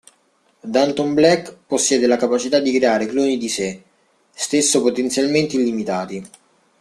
Danton 0.63 1.13
Black 1.13 1.55
possiede 1.67 2.07
la 2.07 2.17
capacità 2.17 2.59
di 2.59 2.71
creare 2.73 3.05
cloni 3.05 3.37
di 3.37 3.47
sè 3.47 3.79
stesso 4.31 4.81
potenzialmente 4.81 5.57
illimitati. 5.57 6.27